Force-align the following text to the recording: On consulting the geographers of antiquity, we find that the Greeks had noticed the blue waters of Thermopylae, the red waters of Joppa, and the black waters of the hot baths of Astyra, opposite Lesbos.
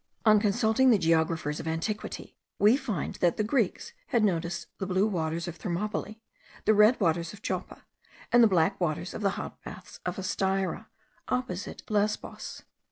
On 0.25 0.39
consulting 0.39 0.89
the 0.89 0.97
geographers 0.97 1.59
of 1.59 1.67
antiquity, 1.67 2.35
we 2.57 2.75
find 2.75 3.13
that 3.21 3.37
the 3.37 3.43
Greeks 3.43 3.93
had 4.07 4.23
noticed 4.23 4.65
the 4.79 4.87
blue 4.87 5.05
waters 5.05 5.47
of 5.47 5.57
Thermopylae, 5.57 6.19
the 6.65 6.73
red 6.73 6.99
waters 6.99 7.33
of 7.33 7.43
Joppa, 7.43 7.85
and 8.31 8.41
the 8.41 8.47
black 8.47 8.81
waters 8.81 9.13
of 9.13 9.21
the 9.21 9.37
hot 9.37 9.61
baths 9.61 9.99
of 10.03 10.17
Astyra, 10.17 10.87
opposite 11.27 11.83
Lesbos. 11.87 12.63